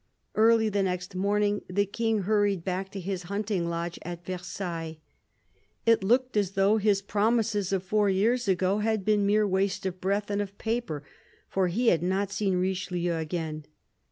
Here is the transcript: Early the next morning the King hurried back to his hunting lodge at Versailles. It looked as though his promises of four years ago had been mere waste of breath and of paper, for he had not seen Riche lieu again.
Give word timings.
Early 0.33 0.67
the 0.67 0.81
next 0.81 1.13
morning 1.13 1.61
the 1.69 1.85
King 1.85 2.23
hurried 2.23 2.63
back 2.65 2.89
to 2.93 2.99
his 2.99 3.21
hunting 3.29 3.69
lodge 3.69 3.99
at 4.01 4.25
Versailles. 4.25 4.97
It 5.85 6.03
looked 6.03 6.35
as 6.35 6.53
though 6.53 6.77
his 6.77 7.03
promises 7.03 7.71
of 7.71 7.83
four 7.83 8.09
years 8.09 8.47
ago 8.47 8.79
had 8.79 9.05
been 9.05 9.27
mere 9.27 9.47
waste 9.47 9.85
of 9.85 10.01
breath 10.01 10.31
and 10.31 10.41
of 10.41 10.57
paper, 10.57 11.03
for 11.47 11.67
he 11.67 11.89
had 11.89 12.01
not 12.01 12.31
seen 12.31 12.55
Riche 12.55 12.89
lieu 12.89 13.13
again. 13.13 13.65